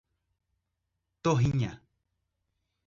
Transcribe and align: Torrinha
Torrinha 1.23 1.71